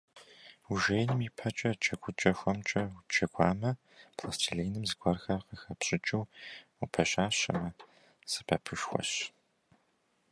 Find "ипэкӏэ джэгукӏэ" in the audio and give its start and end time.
1.27-2.31